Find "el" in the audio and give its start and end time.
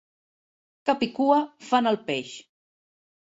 1.91-1.99